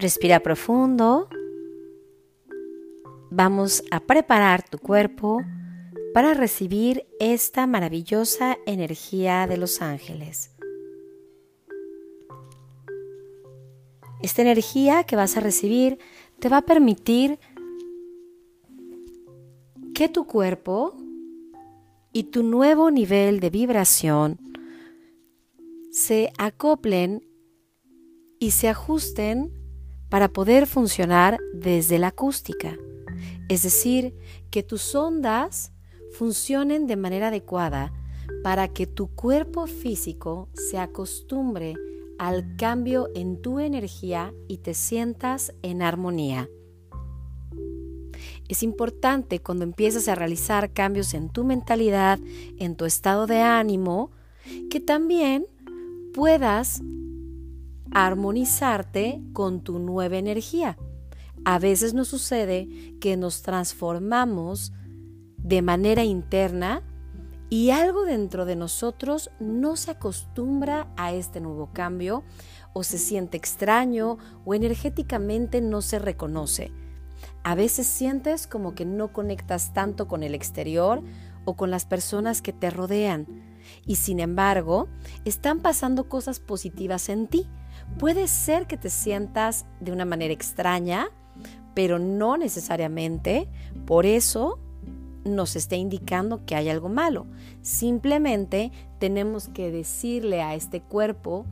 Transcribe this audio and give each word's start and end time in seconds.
Respira 0.00 0.40
profundo. 0.40 1.28
Vamos 3.30 3.84
a 3.90 4.00
preparar 4.00 4.66
tu 4.66 4.78
cuerpo 4.78 5.42
para 6.14 6.32
recibir 6.32 7.06
esta 7.20 7.66
maravillosa 7.66 8.56
energía 8.64 9.46
de 9.46 9.58
los 9.58 9.82
ángeles. 9.82 10.52
Esta 14.22 14.40
energía 14.40 15.04
que 15.04 15.16
vas 15.16 15.36
a 15.36 15.40
recibir 15.40 15.98
te 16.38 16.48
va 16.48 16.58
a 16.58 16.62
permitir 16.62 17.38
que 19.94 20.08
tu 20.08 20.26
cuerpo 20.26 20.96
y 22.10 22.22
tu 22.22 22.42
nuevo 22.42 22.90
nivel 22.90 23.38
de 23.38 23.50
vibración 23.50 24.40
se 25.92 26.32
acoplen 26.38 27.28
y 28.38 28.52
se 28.52 28.70
ajusten 28.70 29.59
para 30.10 30.28
poder 30.28 30.66
funcionar 30.66 31.38
desde 31.54 31.98
la 31.98 32.08
acústica. 32.08 32.76
Es 33.48 33.62
decir, 33.62 34.14
que 34.50 34.62
tus 34.62 34.94
ondas 34.94 35.72
funcionen 36.12 36.86
de 36.86 36.96
manera 36.96 37.28
adecuada 37.28 37.92
para 38.42 38.68
que 38.68 38.86
tu 38.86 39.08
cuerpo 39.08 39.66
físico 39.66 40.48
se 40.52 40.78
acostumbre 40.78 41.74
al 42.18 42.56
cambio 42.56 43.08
en 43.14 43.40
tu 43.40 43.60
energía 43.60 44.34
y 44.48 44.58
te 44.58 44.74
sientas 44.74 45.54
en 45.62 45.80
armonía. 45.80 46.48
Es 48.48 48.62
importante 48.62 49.40
cuando 49.40 49.64
empiezas 49.64 50.08
a 50.08 50.16
realizar 50.16 50.72
cambios 50.72 51.14
en 51.14 51.30
tu 51.30 51.44
mentalidad, 51.44 52.18
en 52.58 52.76
tu 52.76 52.84
estado 52.84 53.26
de 53.26 53.38
ánimo, 53.38 54.10
que 54.70 54.80
también 54.80 55.46
puedas 56.12 56.82
armonizarte 57.92 59.22
con 59.32 59.62
tu 59.62 59.78
nueva 59.78 60.16
energía. 60.16 60.76
A 61.44 61.58
veces 61.58 61.94
nos 61.94 62.08
sucede 62.08 62.68
que 63.00 63.16
nos 63.16 63.42
transformamos 63.42 64.72
de 65.38 65.62
manera 65.62 66.04
interna 66.04 66.82
y 67.48 67.70
algo 67.70 68.04
dentro 68.04 68.44
de 68.44 68.56
nosotros 68.56 69.30
no 69.40 69.76
se 69.76 69.90
acostumbra 69.90 70.92
a 70.96 71.12
este 71.12 71.40
nuevo 71.40 71.70
cambio 71.72 72.22
o 72.72 72.84
se 72.84 72.98
siente 72.98 73.36
extraño 73.36 74.18
o 74.44 74.54
energéticamente 74.54 75.60
no 75.60 75.82
se 75.82 75.98
reconoce. 75.98 76.72
A 77.42 77.54
veces 77.54 77.86
sientes 77.86 78.46
como 78.46 78.74
que 78.74 78.84
no 78.84 79.12
conectas 79.12 79.72
tanto 79.72 80.06
con 80.06 80.22
el 80.22 80.34
exterior 80.34 81.02
o 81.44 81.56
con 81.56 81.70
las 81.70 81.86
personas 81.86 82.42
que 82.42 82.52
te 82.52 82.70
rodean 82.70 83.26
y 83.84 83.96
sin 83.96 84.20
embargo 84.20 84.88
están 85.24 85.60
pasando 85.60 86.08
cosas 86.08 86.38
positivas 86.38 87.08
en 87.08 87.26
ti 87.26 87.48
Puede 87.98 88.28
ser 88.28 88.66
que 88.66 88.76
te 88.76 88.90
sientas 88.90 89.66
de 89.80 89.92
una 89.92 90.04
manera 90.04 90.32
extraña, 90.32 91.08
pero 91.74 91.98
no 91.98 92.36
necesariamente 92.36 93.48
por 93.86 94.06
eso 94.06 94.58
nos 95.24 95.56
esté 95.56 95.76
indicando 95.76 96.44
que 96.46 96.54
hay 96.54 96.68
algo 96.68 96.88
malo. 96.88 97.26
Simplemente 97.62 98.72
tenemos 98.98 99.48
que 99.48 99.70
decirle 99.70 100.42
a 100.42 100.54
este 100.54 100.80
cuerpo 100.80 101.44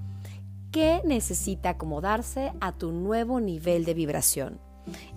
que 0.71 1.01
necesita 1.05 1.71
acomodarse 1.71 2.53
a 2.61 2.73
tu 2.73 2.93
nuevo 2.93 3.41
nivel 3.41 3.85
de 3.85 3.95
vibración. 3.95 4.61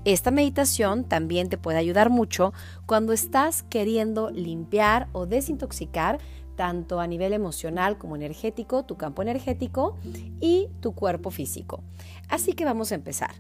Esta 0.04 0.32
meditación 0.32 1.06
también 1.06 1.50
te 1.50 1.58
puede 1.58 1.78
ayudar 1.78 2.10
mucho 2.10 2.54
cuando 2.86 3.14
estás 3.14 3.64
queriendo 3.64 4.30
limpiar 4.30 5.08
o 5.14 5.26
desintoxicar 5.26 6.20
tanto 6.62 7.00
a 7.00 7.08
nivel 7.08 7.34
emocional 7.34 7.98
como 7.98 8.16
energético, 8.16 8.86
tu 8.86 8.96
campo 8.96 9.24
energético 9.24 9.98
y 10.40 10.70
tu 10.80 10.94
cuerpo 10.94 11.32
físico. 11.32 11.84
Así 12.30 12.54
que 12.54 12.66
vamos 12.66 12.92
a 12.92 12.96
empezar. 12.96 13.32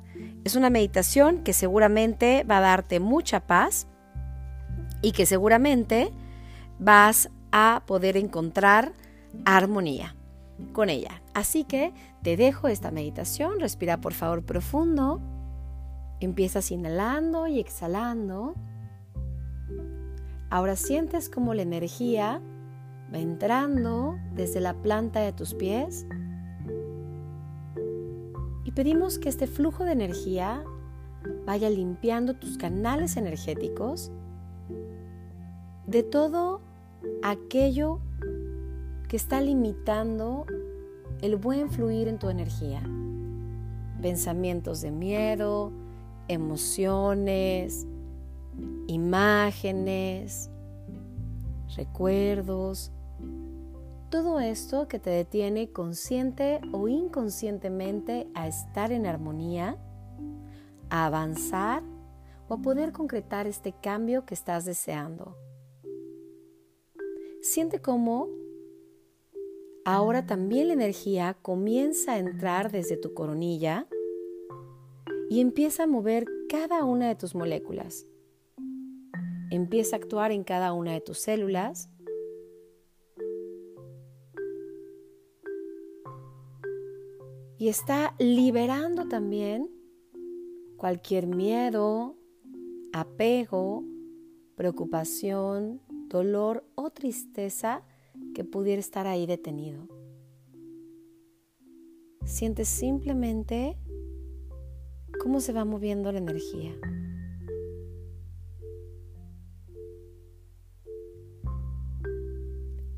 Es 0.44 0.56
una 0.56 0.72
meditación 0.72 1.44
que 1.44 1.53
seguramente 1.53 2.44
va 2.50 2.57
a 2.57 2.62
darte 2.62 3.00
mucha 3.00 3.41
paz 3.41 3.85
y 5.03 5.12
que 5.12 5.28
seguramente 5.28 6.12
vas 6.79 7.29
a 7.51 7.84
poder 7.85 8.18
encontrar 8.18 8.94
armonía 9.46 10.16
con 10.73 10.90
ella. 10.90 11.22
Así 11.35 11.63
que 11.63 11.94
te 12.23 12.38
dejo 12.38 12.69
esta 12.69 12.90
meditación, 12.90 13.59
respira 13.59 14.01
por 14.01 14.13
favor 14.13 14.44
profundo, 14.44 15.22
empiezas 16.22 16.72
inhalando 16.72 17.46
y 17.46 17.59
exhalando. 17.59 18.56
Ahora 20.50 20.75
sientes 20.75 21.29
como 21.29 21.53
la 21.53 21.62
energía 21.62 22.41
Va 23.13 23.19
entrando 23.19 24.17
desde 24.33 24.61
la 24.61 24.73
planta 24.73 25.19
de 25.19 25.33
tus 25.33 25.53
pies 25.53 26.05
y 28.63 28.72
pedimos 28.72 29.19
que 29.19 29.27
este 29.27 29.47
flujo 29.47 29.83
de 29.83 29.91
energía 29.91 30.63
vaya 31.45 31.69
limpiando 31.69 32.35
tus 32.35 32.57
canales 32.57 33.17
energéticos 33.17 34.11
de 35.88 36.03
todo 36.03 36.61
aquello 37.22 37.99
que 39.09 39.17
está 39.17 39.41
limitando 39.41 40.45
el 41.22 41.35
buen 41.35 41.69
fluir 41.69 42.07
en 42.07 42.17
tu 42.17 42.29
energía. 42.29 42.81
Pensamientos 44.01 44.81
de 44.81 44.91
miedo, 44.91 45.72
emociones, 46.29 47.85
imágenes, 48.88 50.49
recuerdos, 51.75 52.91
todo 54.11 54.41
esto 54.41 54.89
que 54.89 54.99
te 54.99 55.09
detiene 55.09 55.72
consciente 55.72 56.59
o 56.73 56.89
inconscientemente 56.89 58.27
a 58.35 58.45
estar 58.45 58.91
en 58.91 59.05
armonía, 59.05 59.77
a 60.89 61.05
avanzar 61.05 61.81
o 62.49 62.55
a 62.55 62.61
poder 62.61 62.91
concretar 62.91 63.47
este 63.47 63.72
cambio 63.72 64.25
que 64.25 64.33
estás 64.33 64.66
deseando. 64.66 65.38
Siente 67.41 67.79
cómo 67.79 68.27
ahora 69.85 70.25
también 70.25 70.67
la 70.67 70.73
energía 70.73 71.38
comienza 71.41 72.13
a 72.13 72.19
entrar 72.19 72.69
desde 72.69 72.97
tu 72.97 73.13
coronilla 73.13 73.88
y 75.29 75.39
empieza 75.39 75.83
a 75.83 75.88
mover 75.88 76.25
cada 76.49 76.83
una 76.83 77.07
de 77.07 77.16
tus 77.16 77.33
moléculas. 77.33 78.05
Empieza 79.51 79.95
a 79.95 79.99
actuar 79.99 80.33
en 80.33 80.43
cada 80.43 80.73
una 80.73 80.91
de 80.91 80.99
tus 80.99 81.19
células 81.19 81.89
y 87.61 87.69
está 87.69 88.16
liberando 88.17 89.07
también 89.07 89.69
cualquier 90.77 91.27
miedo, 91.27 92.17
apego, 92.91 93.83
preocupación, 94.55 95.79
dolor 96.07 96.66
o 96.73 96.89
tristeza 96.89 97.83
que 98.33 98.44
pudiera 98.44 98.79
estar 98.79 99.05
ahí 99.05 99.27
detenido. 99.27 99.88
Sientes 102.25 102.67
simplemente 102.67 103.78
cómo 105.22 105.39
se 105.39 105.53
va 105.53 105.63
moviendo 105.63 106.11
la 106.11 106.17
energía. 106.17 106.73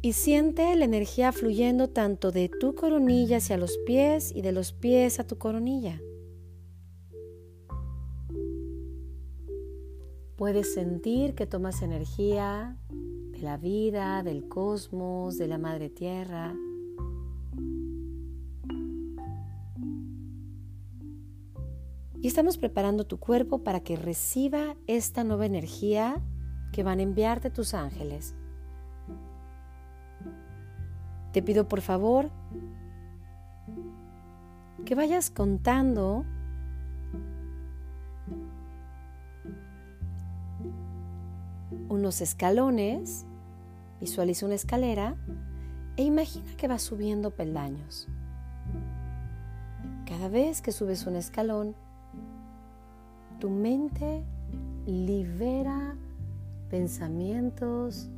Y 0.03 0.12
siente 0.12 0.75
la 0.75 0.84
energía 0.84 1.31
fluyendo 1.31 1.90
tanto 1.90 2.34
de 2.34 2.50
tu 2.50 2.75
coronilla 2.75 3.38
hacia 3.38 3.56
los 3.56 3.78
pies 3.86 4.34
y 4.36 4.41
de 4.41 4.52
los 4.52 4.74
pies 4.74 5.18
a 5.22 5.25
tu 5.25 5.38
coronilla. 5.38 6.02
Puedes 10.36 10.74
sentir 10.74 11.36
que 11.36 11.47
tomas 11.47 11.81
energía 11.81 12.78
de 12.90 13.40
la 13.40 13.56
vida, 13.56 14.24
del 14.24 14.50
cosmos, 14.50 15.38
de 15.38 15.48
la 15.48 15.57
madre 15.57 15.89
tierra. 15.89 16.54
Y 22.22 22.28
estamos 22.28 22.57
preparando 22.57 23.06
tu 23.06 23.22
cuerpo 23.22 23.63
para 23.63 23.80
que 23.80 23.95
reciba 23.95 24.75
esta 24.86 25.24
nueva 25.24 25.45
energía 25.45 26.22
que 26.74 26.83
van 26.83 27.00
a 27.00 27.04
enviarte 27.04 27.50
tus 27.50 27.74
ángeles. 27.74 28.36
Te 31.33 31.41
pido 31.41 31.68
por 31.68 31.81
favor 31.81 32.30
que 34.85 34.94
vayas 34.94 35.31
contando 35.31 36.25
unos 41.89 42.21
escalones, 42.21 43.25
visualiza 44.00 44.45
una 44.45 44.53
escalera 44.56 45.15
e 45.97 46.03
imagina 46.03 46.56
que 46.56 46.68
vas 46.68 46.83
subiendo 46.83 47.31
peldaños. 47.31 48.07
Cada 50.06 50.30
vez 50.30 50.62
que 50.62 50.71
subes 50.71 51.07
un 51.07 51.15
escalón, 51.15 51.75
tu 53.39 53.50
mente 53.50 54.24
libera 54.85 55.95
pensamientos, 56.69 58.12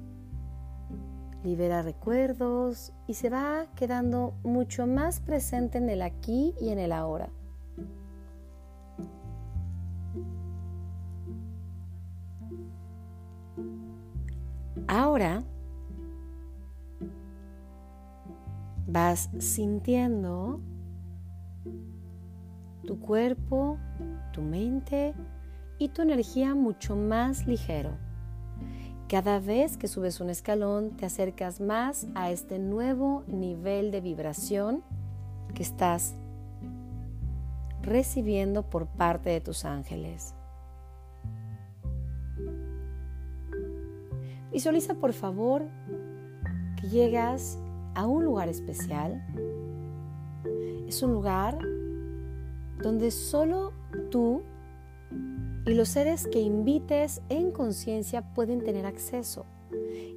libera 1.46 1.84
recuerdos 1.84 2.92
y 3.08 3.14
se 3.14 3.30
va 3.30 3.68
quedando 3.76 4.34
mucho 4.44 4.88
más 4.88 5.20
presente 5.20 5.78
en 5.78 5.90
el 5.90 6.02
aquí 6.02 6.56
y 6.60 6.70
en 6.70 6.80
el 6.80 6.92
ahora. 6.92 7.30
Ahora 14.88 15.44
vas 18.88 19.30
sintiendo 19.40 20.62
tu 22.88 23.00
cuerpo, 23.00 23.78
tu 24.34 24.42
mente 24.42 25.14
y 25.78 25.90
tu 25.90 26.02
energía 26.02 26.56
mucho 26.56 26.96
más 26.96 27.46
ligero. 27.46 28.05
Cada 29.08 29.40
vez 29.40 29.78
que 29.78 29.88
subes 29.88 30.20
un 30.20 30.32
escalón 30.32 30.98
te 30.98 31.06
acercas 31.06 31.62
más 31.62 32.08
a 32.16 32.32
este 32.32 32.58
nuevo 32.58 33.24
nivel 33.28 33.92
de 33.92 34.02
vibración 34.02 34.84
que 35.54 35.62
estás 35.62 36.16
recibiendo 37.84 38.64
por 38.64 38.88
parte 38.88 39.30
de 39.30 39.42
tus 39.42 39.64
ángeles. 39.64 40.34
Visualiza 44.52 44.96
por 44.96 45.14
favor 45.14 45.64
que 46.82 46.90
llegas 46.90 47.60
a 47.94 48.08
un 48.08 48.26
lugar 48.26 48.50
especial. 48.50 49.24
Es 50.88 51.04
un 51.04 51.14
lugar 51.14 51.60
donde 52.82 53.12
solo 53.12 53.72
tú 54.10 54.42
y 55.66 55.74
los 55.74 55.90
seres 55.90 56.28
que 56.28 56.40
invites 56.40 57.22
en 57.30 57.52
conciencia 57.52 58.22
pueden 58.34 58.64
tener 58.64 58.86
acceso. 58.86 59.46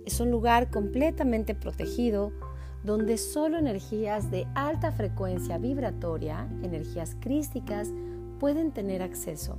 Es 0.05 0.21
un 0.21 0.31
lugar 0.31 0.71
completamente 0.71 1.55
protegido 1.55 2.33
donde 2.85 3.19
solo 3.19 3.59
energías 3.59 4.31
de 4.31 4.47
alta 4.55 4.93
frecuencia 4.93 5.59
vibratoria, 5.59 6.49
energías 6.63 7.17
crísticas, 7.19 7.93
pueden 8.39 8.73
tener 8.73 9.03
acceso. 9.03 9.59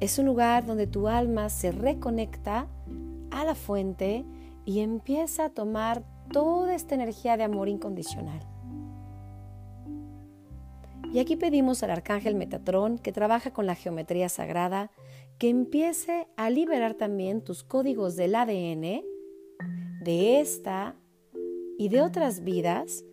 Es 0.00 0.18
un 0.18 0.26
lugar 0.26 0.66
donde 0.66 0.86
tu 0.86 1.08
alma 1.08 1.48
se 1.48 1.70
reconecta 1.70 2.66
a 3.30 3.44
la 3.44 3.54
fuente 3.54 4.24
y 4.64 4.80
empieza 4.80 5.46
a 5.46 5.50
tomar 5.50 6.02
toda 6.32 6.74
esta 6.74 6.94
energía 6.94 7.36
de 7.36 7.44
amor 7.44 7.68
incondicional. 7.68 8.53
Y 11.14 11.20
aquí 11.20 11.36
pedimos 11.36 11.84
al 11.84 11.92
arcángel 11.92 12.34
Metatrón, 12.34 12.98
que 12.98 13.12
trabaja 13.12 13.52
con 13.52 13.66
la 13.66 13.76
geometría 13.76 14.28
sagrada, 14.28 14.90
que 15.38 15.48
empiece 15.48 16.26
a 16.36 16.50
liberar 16.50 16.94
también 16.94 17.40
tus 17.40 17.62
códigos 17.62 18.16
del 18.16 18.34
ADN 18.34 19.04
de 20.02 20.40
esta 20.40 20.96
y 21.78 21.88
de 21.88 22.02
otras 22.02 22.42
vidas 22.42 23.04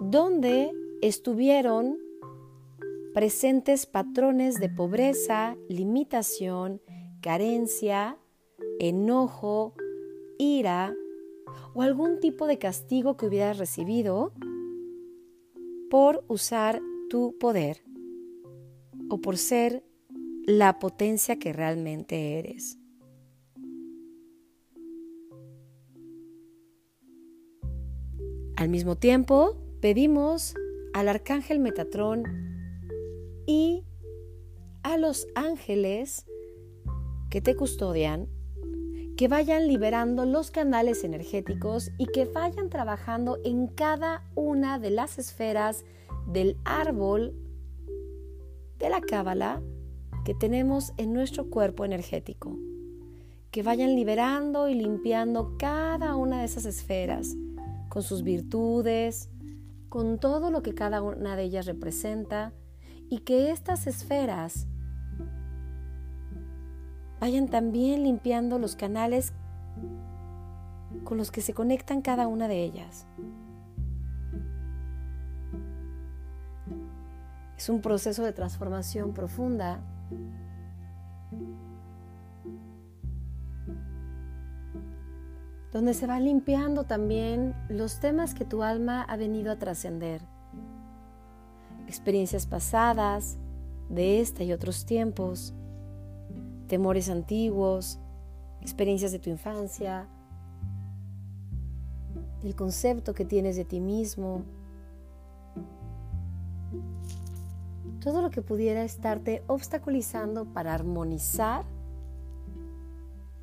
donde 0.00 0.72
estuvieron 1.02 1.98
presentes 3.12 3.84
patrones 3.84 4.58
de 4.58 4.70
pobreza, 4.70 5.58
limitación, 5.68 6.80
carencia, 7.20 8.16
enojo, 8.80 9.74
ira 10.38 10.94
o 11.74 11.82
algún 11.82 12.18
tipo 12.18 12.46
de 12.46 12.56
castigo 12.56 13.18
que 13.18 13.26
hubieras 13.26 13.58
recibido 13.58 14.32
por 15.90 16.24
usar 16.28 16.80
tu 17.08 17.36
poder 17.38 17.82
o 19.08 19.20
por 19.20 19.36
ser 19.36 19.84
la 20.46 20.78
potencia 20.78 21.38
que 21.38 21.52
realmente 21.52 22.38
eres. 22.38 22.78
Al 28.56 28.68
mismo 28.68 28.96
tiempo, 28.96 29.56
pedimos 29.80 30.54
al 30.92 31.08
arcángel 31.08 31.60
Metatrón 31.60 32.24
y 33.46 33.84
a 34.82 34.96
los 34.96 35.28
ángeles 35.34 36.26
que 37.30 37.40
te 37.40 37.54
custodian 37.54 38.28
que 39.18 39.26
vayan 39.26 39.66
liberando 39.66 40.26
los 40.26 40.52
canales 40.52 41.02
energéticos 41.02 41.90
y 41.98 42.06
que 42.06 42.24
vayan 42.24 42.70
trabajando 42.70 43.38
en 43.42 43.66
cada 43.66 44.22
una 44.36 44.78
de 44.78 44.90
las 44.90 45.18
esferas 45.18 45.84
del 46.28 46.56
árbol 46.64 47.34
de 48.78 48.88
la 48.88 49.00
cábala 49.00 49.60
que 50.24 50.34
tenemos 50.34 50.92
en 50.98 51.12
nuestro 51.12 51.50
cuerpo 51.50 51.84
energético. 51.84 52.56
Que 53.50 53.64
vayan 53.64 53.96
liberando 53.96 54.68
y 54.68 54.74
limpiando 54.74 55.56
cada 55.58 56.14
una 56.14 56.38
de 56.38 56.44
esas 56.44 56.64
esferas 56.64 57.34
con 57.88 58.04
sus 58.04 58.22
virtudes, 58.22 59.30
con 59.88 60.20
todo 60.20 60.52
lo 60.52 60.62
que 60.62 60.76
cada 60.76 61.02
una 61.02 61.34
de 61.34 61.42
ellas 61.42 61.66
representa 61.66 62.52
y 63.10 63.18
que 63.18 63.50
estas 63.50 63.88
esferas 63.88 64.68
vayan 67.20 67.48
también 67.48 68.04
limpiando 68.04 68.58
los 68.58 68.76
canales 68.76 69.32
con 71.04 71.18
los 71.18 71.30
que 71.30 71.40
se 71.40 71.54
conectan 71.54 72.02
cada 72.02 72.26
una 72.26 72.48
de 72.48 72.62
ellas. 72.62 73.06
Es 77.56 77.68
un 77.68 77.80
proceso 77.80 78.22
de 78.22 78.32
transformación 78.32 79.12
profunda. 79.12 79.80
Donde 85.72 85.92
se 85.92 86.06
va 86.06 86.20
limpiando 86.20 86.84
también 86.84 87.54
los 87.68 88.00
temas 88.00 88.32
que 88.32 88.44
tu 88.44 88.62
alma 88.62 89.02
ha 89.02 89.16
venido 89.16 89.52
a 89.52 89.58
trascender, 89.58 90.22
experiencias 91.86 92.46
pasadas 92.46 93.38
de 93.90 94.20
esta 94.20 94.44
y 94.44 94.52
otros 94.52 94.86
tiempos, 94.86 95.52
temores 96.68 97.08
antiguos, 97.08 97.98
experiencias 98.60 99.10
de 99.10 99.18
tu 99.18 99.30
infancia, 99.30 100.06
el 102.44 102.54
concepto 102.54 103.14
que 103.14 103.24
tienes 103.24 103.56
de 103.56 103.64
ti 103.64 103.80
mismo, 103.80 104.44
todo 108.00 108.22
lo 108.22 108.30
que 108.30 108.42
pudiera 108.42 108.82
estarte 108.82 109.42
obstaculizando 109.48 110.44
para 110.44 110.72
armonizar 110.72 111.64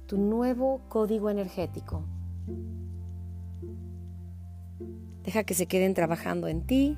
tu 0.08 0.18
nuevo 0.18 0.82
código 0.88 1.30
energético. 1.30 2.04
Deja 5.24 5.44
que 5.44 5.56
se 5.56 5.66
queden 5.66 5.96
trabajando 5.96 6.48
en 6.48 6.62
ti, 6.62 6.98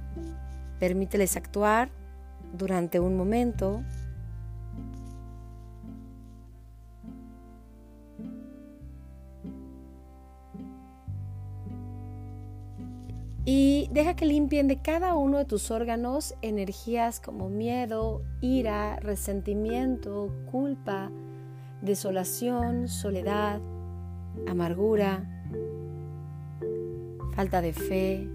permíteles 0.80 1.38
actuar 1.38 1.90
durante 2.58 3.00
un 3.00 3.16
momento 3.16 3.82
Y 13.50 13.88
deja 13.94 14.14
que 14.14 14.26
limpien 14.26 14.68
de 14.68 14.82
cada 14.82 15.16
uno 15.16 15.38
de 15.38 15.46
tus 15.46 15.72
órganos 15.72 16.36
energías 16.42 17.22
como 17.22 17.48
miedo, 17.48 18.22
ira, 18.42 18.98
resentimiento, 18.98 20.34
culpa, 20.52 21.10
desolación, 21.82 22.90
soledad, 22.90 23.62
amargura, 24.48 25.24
falta 27.36 27.62
de 27.62 27.72
fe. 27.72 28.30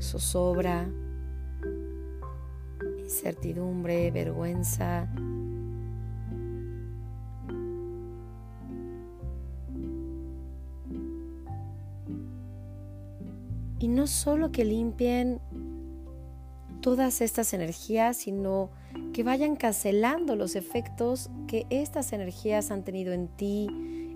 zozobra, 0.00 0.86
incertidumbre, 2.98 4.12
vergüenza, 4.12 5.08
Y 13.84 13.88
no 13.88 14.06
solo 14.06 14.50
que 14.50 14.64
limpien 14.64 15.42
todas 16.80 17.20
estas 17.20 17.52
energías, 17.52 18.16
sino 18.16 18.70
que 19.12 19.22
vayan 19.22 19.56
cancelando 19.56 20.36
los 20.36 20.56
efectos 20.56 21.28
que 21.46 21.66
estas 21.68 22.14
energías 22.14 22.70
han 22.70 22.82
tenido 22.82 23.12
en 23.12 23.28
ti, 23.28 23.66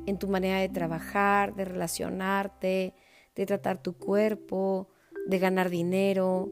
en 0.06 0.18
tu 0.18 0.26
manera 0.26 0.58
de 0.58 0.70
trabajar, 0.70 1.54
de 1.54 1.66
relacionarte, 1.66 2.94
de 3.36 3.44
tratar 3.44 3.82
tu 3.82 3.98
cuerpo, 3.98 4.88
de 5.26 5.38
ganar 5.38 5.68
dinero. 5.68 6.50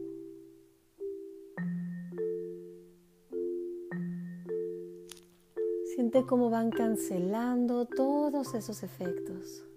Siente 5.95 6.23
cómo 6.27 6.51
van 6.51 6.69
cancelando 6.69 7.87
todos 7.87 8.53
esos 8.53 8.83
efectos. 8.83 9.67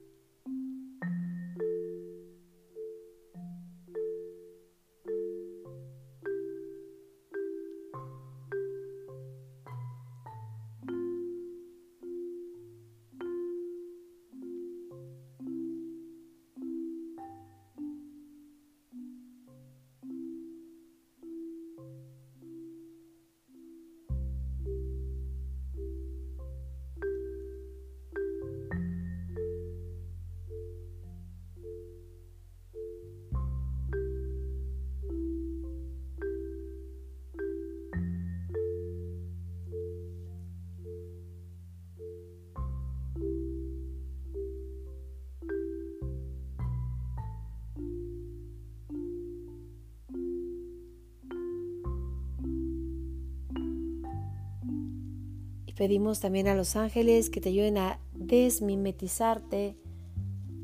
Pedimos 55.81 56.21
también 56.21 56.47
a 56.47 56.55
los 56.55 56.77
ángeles 56.77 57.31
que 57.31 57.41
te 57.41 57.49
ayuden 57.49 57.79
a 57.79 57.99
desmimetizarte 58.13 59.79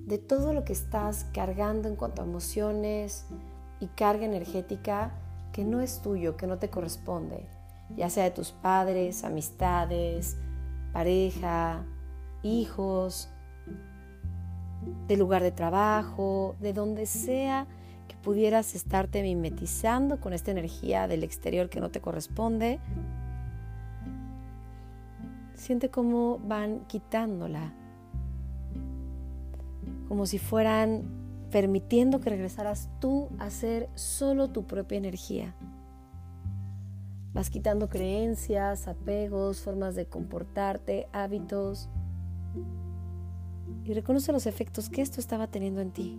de 0.05 0.19
todo 0.19 0.53
lo 0.53 0.67
que 0.67 0.75
estás 0.75 1.25
cargando 1.33 1.89
en 1.89 1.97
cuanto 1.97 2.21
a 2.21 2.27
emociones 2.27 3.25
y 3.81 3.87
carga 3.87 4.27
energética 4.27 5.15
que 5.55 5.65
no 5.65 5.81
es 5.81 6.03
tuyo, 6.03 6.37
que 6.37 6.47
no 6.47 6.59
te 6.59 6.69
corresponde, 6.69 7.47
ya 7.97 8.11
sea 8.11 8.25
de 8.25 8.31
tus 8.31 8.53
padres, 8.53 9.25
amistades, 9.25 10.37
pareja, 10.93 11.87
hijos, 12.43 13.31
del 15.09 15.19
lugar 15.19 15.43
de 15.43 15.51
trabajo, 15.51 16.57
de 16.61 16.75
donde 16.75 17.07
sea 17.07 17.67
que 18.07 18.17
pudieras 18.17 18.75
estarte 18.75 19.23
mimetizando 19.23 20.21
con 20.21 20.35
esta 20.35 20.51
energía 20.51 21.09
del 21.09 21.25
exterior 21.25 21.71
que 21.71 21.81
no 21.81 21.91
te 21.91 22.03
corresponde. 22.03 22.81
Siente 25.57 25.91
cómo 25.91 26.39
van 26.39 26.81
quitándola, 26.87 27.73
como 30.07 30.27
si 30.27 30.39
fueran 30.39 31.03
permitiendo 31.51 32.21
que 32.21 32.31
regresaras 32.31 32.91
tú 33.01 33.31
a 33.39 33.49
ser 33.51 33.89
solo 33.95 34.49
tu 34.49 34.67
propia 34.67 34.99
energía. 34.99 35.55
Vas 37.33 37.51
quitando 37.51 37.89
creencias, 37.89 38.87
apegos, 38.87 39.61
formas 39.61 39.95
de 39.95 40.07
comportarte, 40.07 41.09
hábitos 41.13 41.89
y 43.85 43.95
reconoce 43.95 44.33
los 44.33 44.47
efectos 44.47 44.89
que 44.91 45.03
esto 45.03 45.21
estaba 45.21 45.47
teniendo 45.47 45.81
en 45.81 45.91
ti. 45.91 46.19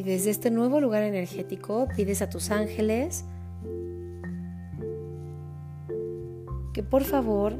Y 0.00 0.02
desde 0.02 0.30
este 0.30 0.50
nuevo 0.50 0.80
lugar 0.80 1.02
energético 1.02 1.86
pides 1.94 2.22
a 2.22 2.30
tus 2.30 2.50
ángeles 2.50 3.26
que 6.72 6.82
por 6.82 7.04
favor 7.04 7.58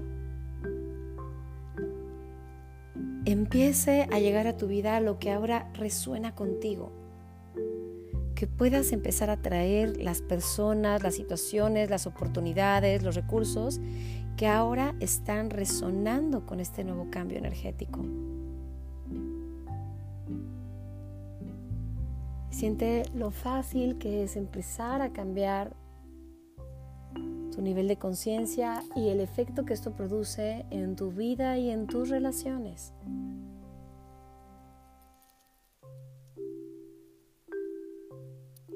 empiece 3.26 4.08
a 4.10 4.18
llegar 4.20 4.46
a 4.46 4.56
tu 4.56 4.68
vida 4.68 4.98
lo 5.00 5.18
que 5.18 5.30
ahora 5.30 5.70
resuena 5.74 6.34
contigo. 6.34 6.92
Que 8.34 8.46
puedas 8.46 8.92
empezar 8.92 9.28
a 9.28 9.42
traer 9.42 9.98
las 9.98 10.22
personas, 10.22 11.02
las 11.02 11.16
situaciones, 11.16 11.90
las 11.90 12.06
oportunidades, 12.06 13.02
los 13.02 13.16
recursos 13.16 13.82
que 14.38 14.46
ahora 14.46 14.94
están 15.00 15.50
resonando 15.50 16.46
con 16.46 16.58
este 16.58 16.84
nuevo 16.84 17.10
cambio 17.10 17.36
energético. 17.36 18.00
Siente 22.60 23.04
lo 23.14 23.30
fácil 23.30 23.96
que 23.96 24.22
es 24.22 24.36
empezar 24.36 25.00
a 25.00 25.14
cambiar 25.14 25.74
tu 27.50 27.62
nivel 27.62 27.88
de 27.88 27.96
conciencia 27.96 28.82
y 28.94 29.08
el 29.08 29.20
efecto 29.20 29.64
que 29.64 29.72
esto 29.72 29.96
produce 29.96 30.66
en 30.68 30.94
tu 30.94 31.10
vida 31.10 31.56
y 31.56 31.70
en 31.70 31.86
tus 31.86 32.10
relaciones. 32.10 32.92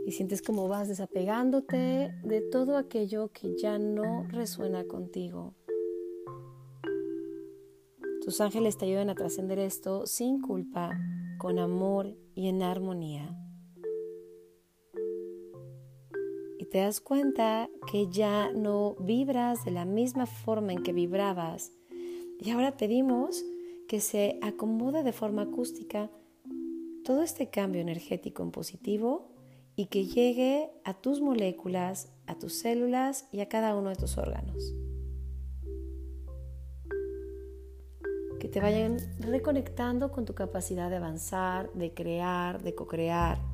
Y 0.07 0.12
sientes 0.12 0.41
como 0.41 0.67
vas 0.67 0.88
desapegándote 0.88 2.11
de 2.25 2.41
todo 2.41 2.79
aquello 2.79 3.33
que 3.33 3.55
ya 3.55 3.79
no 3.79 4.23
resuena 4.29 4.85
contigo. 4.87 5.53
Tus 8.25 8.41
ángeles 8.41 8.79
te 8.79 8.87
ayudan 8.87 9.11
a 9.11 9.14
trascender 9.14 9.59
esto 9.59 10.07
sin 10.07 10.41
culpa, 10.41 10.99
con 11.37 11.59
amor 11.59 12.17
y 12.35 12.49
en 12.49 12.62
armonía. 12.62 13.43
Te 16.75 16.81
das 16.81 17.00
cuenta 17.00 17.71
que 17.88 18.09
ya 18.09 18.50
no 18.50 18.97
vibras 18.99 19.64
de 19.64 19.71
la 19.71 19.85
misma 19.85 20.26
forma 20.26 20.73
en 20.73 20.83
que 20.83 20.93
vibrabas. 20.93 21.71
Y 22.40 22.50
ahora 22.50 22.76
pedimos 22.76 23.45
que 23.87 24.00
se 24.00 24.40
acomode 24.43 25.04
de 25.04 25.12
forma 25.12 25.43
acústica 25.43 26.11
todo 27.04 27.23
este 27.23 27.49
cambio 27.49 27.81
energético 27.81 28.43
en 28.43 28.50
positivo 28.50 29.31
y 29.76 29.87
que 29.87 30.07
llegue 30.07 30.73
a 30.83 30.95
tus 30.95 31.21
moléculas, 31.21 32.12
a 32.26 32.40
tus 32.40 32.54
células 32.54 33.28
y 33.31 33.38
a 33.38 33.49
cada 33.49 33.76
uno 33.76 33.90
de 33.90 33.95
tus 33.95 34.19
órganos. 34.19 34.75
Que 38.40 38.49
te 38.49 38.59
vayan 38.59 38.97
reconectando 39.21 40.11
con 40.11 40.25
tu 40.25 40.35
capacidad 40.35 40.90
de 40.90 40.97
avanzar, 40.97 41.73
de 41.75 41.95
crear, 41.95 42.64
de 42.64 42.75
co-crear 42.75 43.53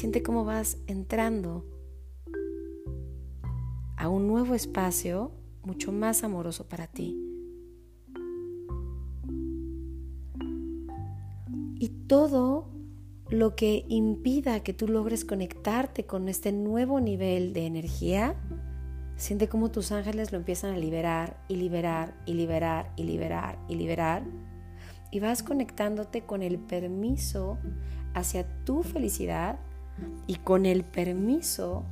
Siente 0.00 0.22
cómo 0.22 0.46
vas 0.46 0.78
entrando 0.86 1.66
a 3.98 4.08
un 4.08 4.28
nuevo 4.28 4.54
espacio 4.54 5.30
mucho 5.62 5.92
más 5.92 6.24
amoroso 6.24 6.66
para 6.70 6.86
ti. 6.86 7.20
Y 11.78 11.88
todo 12.06 12.70
lo 13.28 13.54
que 13.54 13.84
impida 13.90 14.60
que 14.60 14.72
tú 14.72 14.88
logres 14.88 15.26
conectarte 15.26 16.06
con 16.06 16.30
este 16.30 16.50
nuevo 16.50 16.98
nivel 16.98 17.52
de 17.52 17.66
energía, 17.66 18.36
siente 19.16 19.50
cómo 19.50 19.70
tus 19.70 19.92
ángeles 19.92 20.32
lo 20.32 20.38
empiezan 20.38 20.72
a 20.72 20.78
liberar 20.78 21.44
y 21.46 21.56
liberar 21.56 22.14
y 22.24 22.32
liberar 22.32 22.90
y 22.96 23.04
liberar 23.04 23.58
y 23.68 23.74
liberar. 23.74 24.24
Y 25.10 25.20
vas 25.20 25.42
conectándote 25.42 26.22
con 26.22 26.42
el 26.42 26.58
permiso 26.58 27.58
hacia 28.14 28.64
tu 28.64 28.82
felicidad 28.82 29.58
y 30.26 30.36
con 30.36 30.66
el 30.66 30.84
permiso 30.84 31.84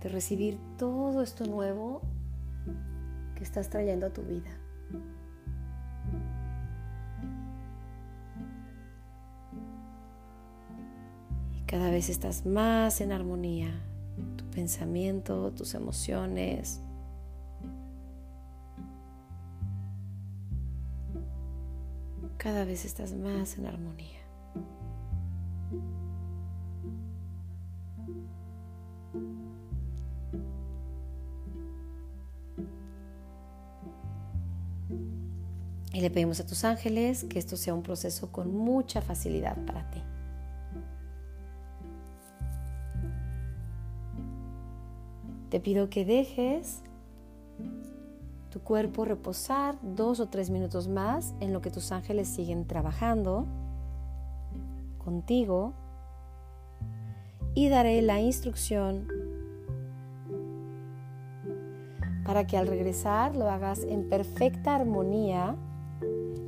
de 0.00 0.08
recibir 0.08 0.58
todo 0.76 1.22
esto 1.22 1.44
nuevo 1.44 2.02
que 3.34 3.42
estás 3.42 3.68
trayendo 3.68 4.06
a 4.06 4.10
tu 4.10 4.22
vida. 4.22 4.50
Y 11.56 11.62
cada 11.62 11.90
vez 11.90 12.08
estás 12.08 12.46
más 12.46 13.00
en 13.00 13.12
armonía, 13.12 13.72
tu 14.36 14.44
pensamiento, 14.50 15.52
tus 15.52 15.74
emociones. 15.74 16.80
Cada 22.36 22.64
vez 22.64 22.84
estás 22.84 23.14
más 23.14 23.58
en 23.58 23.66
armonía. 23.66 24.27
Y 35.92 36.00
le 36.00 36.10
pedimos 36.10 36.38
a 36.38 36.46
tus 36.46 36.64
ángeles 36.64 37.24
que 37.24 37.40
esto 37.40 37.56
sea 37.56 37.74
un 37.74 37.82
proceso 37.82 38.30
con 38.30 38.56
mucha 38.56 39.02
facilidad 39.02 39.56
para 39.66 39.90
ti. 39.90 40.00
Te 45.50 45.58
pido 45.58 45.90
que 45.90 46.04
dejes 46.04 46.82
tu 48.50 48.60
cuerpo 48.60 49.04
reposar 49.04 49.76
dos 49.82 50.20
o 50.20 50.28
tres 50.28 50.50
minutos 50.50 50.86
más 50.86 51.34
en 51.40 51.52
lo 51.52 51.62
que 51.62 51.70
tus 51.70 51.90
ángeles 51.90 52.28
siguen 52.28 52.66
trabajando 52.66 53.46
contigo 55.08 55.72
y 57.54 57.70
daré 57.70 58.02
la 58.02 58.20
instrucción 58.20 59.08
para 62.26 62.46
que 62.46 62.58
al 62.58 62.66
regresar 62.66 63.34
lo 63.34 63.48
hagas 63.48 63.84
en 63.84 64.10
perfecta 64.10 64.74
armonía 64.74 65.56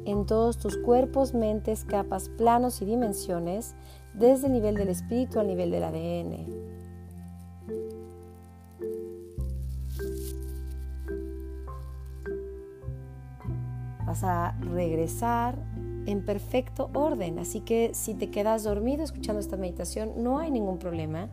en 0.05 0.27
todos 0.27 0.59
tus 0.59 0.77
cuerpos, 0.77 1.33
mentes, 1.33 1.87
capas, 1.87 2.29
planos 2.29 2.83
y 2.83 2.85
dimensiones, 2.85 3.75
desde 4.13 4.49
el 4.49 4.53
nivel 4.53 4.75
del 4.75 4.89
espíritu 4.89 5.41
al 5.41 5.47
nivel 5.47 5.71
del 5.71 5.85
ADN. 5.85 6.47
Vas 14.05 14.23
a 14.23 14.55
regresar 14.61 15.70
en 16.11 16.25
perfecto 16.25 16.91
orden. 16.95 17.39
Así 17.39 17.61
que 17.61 17.91
si 17.95 18.15
te 18.15 18.31
quedas 18.31 18.65
dormido 18.65 19.03
escuchando 19.03 19.41
esta 19.41 19.57
meditación, 19.57 20.13
no 20.17 20.39
hay 20.39 20.51
ningún 20.51 20.79
problema. 20.79 21.29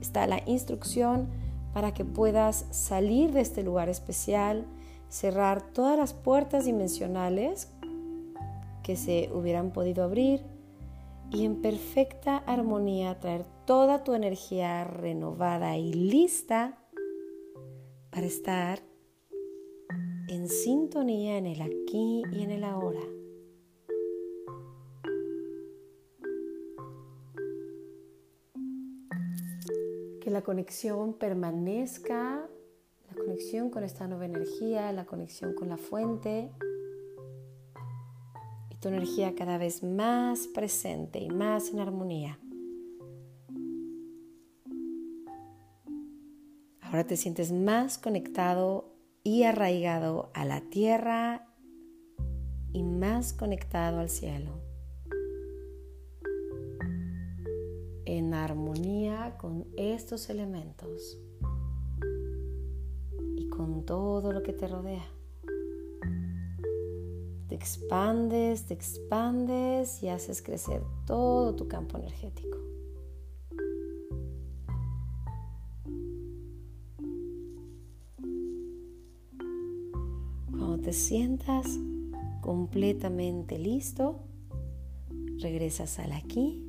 Está 0.00 0.26
la 0.26 0.42
instrucción 0.46 1.28
para 1.72 1.92
que 1.94 2.04
puedas 2.04 2.66
salir 2.70 3.32
de 3.32 3.40
este 3.40 3.62
lugar 3.62 3.88
especial, 3.88 4.66
cerrar 5.08 5.62
todas 5.72 5.98
las 5.98 6.12
puertas 6.12 6.64
dimensionales 6.64 7.72
que 8.82 8.96
se 8.96 9.30
hubieran 9.32 9.72
podido 9.72 10.04
abrir 10.04 10.42
y 11.30 11.44
en 11.44 11.62
perfecta 11.62 12.38
armonía 12.38 13.20
traer 13.20 13.44
toda 13.64 14.02
tu 14.02 14.14
energía 14.14 14.84
renovada 14.84 15.76
y 15.76 15.92
lista 15.92 16.78
para 18.10 18.26
estar 18.26 18.80
en 20.28 20.48
sintonía 20.48 21.38
en 21.38 21.46
el 21.46 21.62
aquí 21.62 22.22
y 22.32 22.42
en 22.42 22.50
el 22.50 22.64
ahora. 22.64 23.19
Que 30.30 30.34
la 30.34 30.42
conexión 30.42 31.14
permanezca, 31.14 32.48
la 33.08 33.16
conexión 33.16 33.68
con 33.68 33.82
esta 33.82 34.06
nueva 34.06 34.26
energía, 34.26 34.92
la 34.92 35.04
conexión 35.04 35.56
con 35.56 35.68
la 35.68 35.76
fuente 35.76 36.52
y 38.70 38.76
tu 38.76 38.86
energía 38.86 39.34
cada 39.34 39.58
vez 39.58 39.82
más 39.82 40.46
presente 40.46 41.18
y 41.18 41.30
más 41.30 41.70
en 41.70 41.80
armonía. 41.80 42.38
Ahora 46.80 47.04
te 47.08 47.16
sientes 47.16 47.50
más 47.50 47.98
conectado 47.98 48.94
y 49.24 49.42
arraigado 49.42 50.30
a 50.32 50.44
la 50.44 50.60
tierra 50.60 51.48
y 52.72 52.84
más 52.84 53.32
conectado 53.32 53.98
al 53.98 54.08
cielo. 54.08 54.60
En 58.04 58.32
armonía 58.32 58.99
con 59.38 59.66
estos 59.76 60.30
elementos 60.30 61.18
y 63.36 63.48
con 63.48 63.84
todo 63.84 64.32
lo 64.32 64.42
que 64.42 64.52
te 64.52 64.66
rodea. 64.66 65.06
Te 67.48 67.54
expandes, 67.54 68.66
te 68.66 68.74
expandes 68.74 70.02
y 70.02 70.08
haces 70.08 70.40
crecer 70.40 70.82
todo 71.06 71.54
tu 71.54 71.68
campo 71.68 71.98
energético. 71.98 72.60
te 80.80 80.92
sientas 80.94 81.78
completamente 82.40 83.58
listo, 83.58 84.20
regresas 85.38 85.98
al 85.98 86.12
aquí 86.12 86.64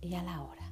y 0.00 0.14
a 0.14 0.22
la 0.22 0.42
hora. 0.42 0.65